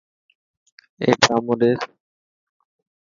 اي 1.01 1.09
ڊرامون 1.21 1.55
ڏيک. 1.61 1.79